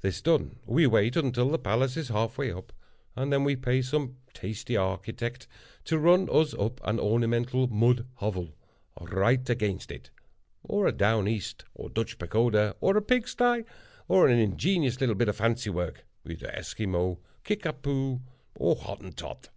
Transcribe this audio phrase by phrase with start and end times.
[0.00, 2.72] This done, we wait until the palace is half way up,
[3.14, 5.46] and then we pay some tasty architect
[5.84, 8.56] to run us up an ornamental mud hovel,
[9.00, 10.10] right against it;
[10.64, 13.62] or a Down East or Dutch Pagoda, or a pig sty,
[14.08, 17.14] or an ingenious little bit of fancy work, either Esquimau,
[17.44, 18.18] Kickapoo,
[18.56, 19.50] or Hottentot.